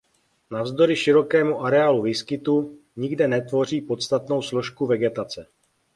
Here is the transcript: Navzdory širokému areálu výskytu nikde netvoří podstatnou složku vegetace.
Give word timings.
Navzdory 0.51 0.95
širokému 0.95 1.61
areálu 1.63 2.01
výskytu 2.01 2.79
nikde 2.95 3.27
netvoří 3.27 3.81
podstatnou 3.81 4.41
složku 4.41 4.85
vegetace. 4.85 5.45